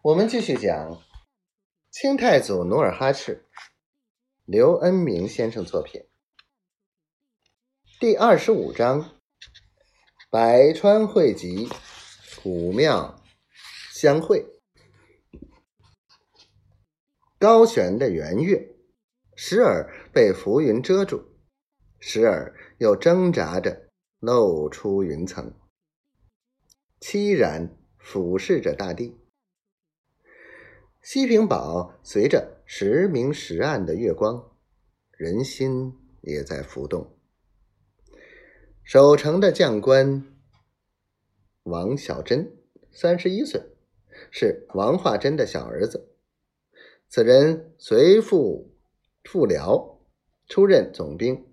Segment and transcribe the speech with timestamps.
[0.00, 1.02] 我们继续讲
[1.90, 3.44] 清太祖努尔哈赤，
[4.44, 6.06] 刘恩明先生作品，
[7.98, 9.18] 第二十五章：
[10.30, 11.68] 百川汇集，
[12.44, 13.20] 古庙
[13.92, 14.46] 相会。
[17.36, 18.76] 高悬的圆月，
[19.34, 21.24] 时而被浮云遮住，
[21.98, 23.88] 时而又挣扎着
[24.20, 25.52] 露出云层，
[27.00, 29.18] 凄然俯视着大地。
[31.00, 34.50] 西平堡随着时明时暗的月光，
[35.12, 37.16] 人心也在浮动。
[38.82, 40.26] 守城的将官
[41.62, 42.52] 王小珍，
[42.92, 43.62] 三十一岁，
[44.30, 46.10] 是王化贞的小儿子。
[47.08, 48.74] 此人随父
[49.24, 50.00] 赴辽
[50.46, 51.46] 出任总兵，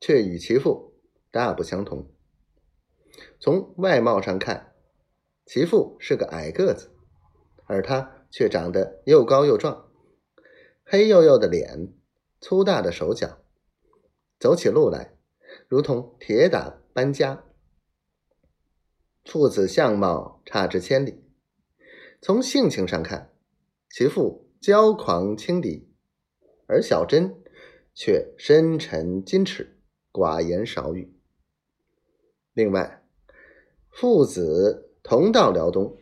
[0.00, 0.94] 却与其父
[1.30, 2.10] 大不相同。
[3.38, 4.72] 从外貌上看，
[5.44, 6.90] 其父是个矮个子，
[7.66, 8.16] 而他。
[8.30, 9.90] 却长得又高又壮，
[10.84, 11.92] 黑黝黝的脸，
[12.40, 13.42] 粗大的手脚，
[14.38, 15.16] 走起路来
[15.68, 17.44] 如同铁打搬家。
[19.24, 21.24] 父子相貌差之千里。
[22.22, 23.32] 从性情上看，
[23.90, 25.88] 其父骄狂轻敌，
[26.66, 27.42] 而小珍
[27.94, 29.78] 却深沉矜持，
[30.12, 31.14] 寡言少语。
[32.52, 33.04] 另外，
[33.90, 35.96] 父子同到辽东。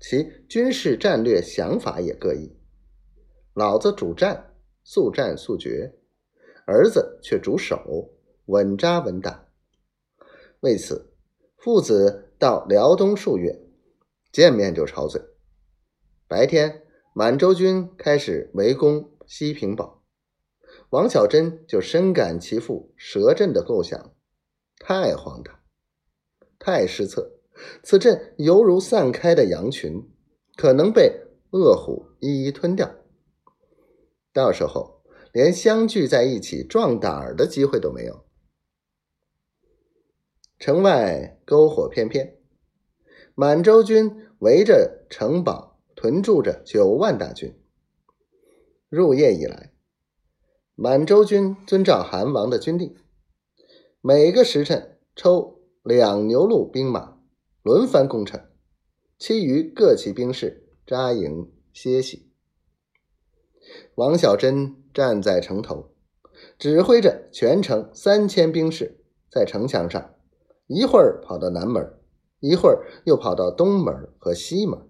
[0.00, 2.56] 其军事战略想法也各异，
[3.52, 5.92] 老子主战，速战速决；
[6.66, 8.10] 儿子却主守，
[8.46, 9.46] 稳扎稳打。
[10.60, 11.12] 为此，
[11.58, 13.60] 父子到辽东数月，
[14.32, 15.20] 见面就吵嘴。
[16.26, 20.02] 白天，满洲军开始围攻西平堡，
[20.88, 24.14] 王小珍就深感其父蛇阵的构想
[24.78, 25.60] 太荒唐，
[26.58, 27.39] 太失策。
[27.82, 30.08] 此阵犹如散开的羊群，
[30.56, 32.94] 可能被恶虎一一吞掉。
[34.32, 38.24] 到时候连相聚在一起壮胆儿的机会都没有。
[40.58, 42.36] 城外篝火翩翩，
[43.34, 47.58] 满洲军围着城堡屯驻着九万大军。
[48.88, 49.72] 入夜以来，
[50.74, 52.94] 满洲军遵照韩王的军令，
[54.00, 57.19] 每个时辰抽两牛鹿兵马。
[57.62, 58.40] 轮番攻城，
[59.18, 62.32] 其余各骑兵士扎营歇息。
[63.96, 65.90] 王小珍站在城头，
[66.58, 70.14] 指挥着全城三千兵士在城墙上，
[70.68, 71.98] 一会儿跑到南门，
[72.38, 74.80] 一会儿又跑到东门和西门，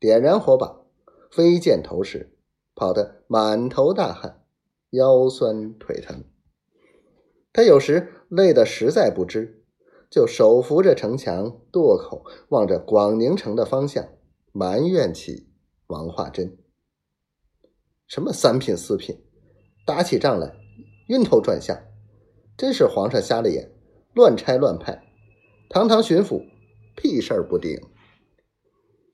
[0.00, 0.86] 点燃火把，
[1.30, 2.34] 飞箭投石，
[2.74, 4.42] 跑得满头大汗，
[4.88, 6.24] 腰酸腿疼。
[7.52, 9.62] 他有时累得实在不知。
[10.10, 14.08] 就手扶着城墙垛口，望着广宁城的方向，
[14.52, 15.48] 埋怨起
[15.88, 16.56] 王化贞
[18.06, 19.18] ：“什么三品四品，
[19.84, 20.54] 打起仗来
[21.08, 21.76] 晕头转向，
[22.56, 23.70] 真是皇上瞎了眼，
[24.14, 25.02] 乱拆乱派。
[25.68, 26.44] 堂堂巡抚，
[26.96, 27.76] 屁事儿不顶。”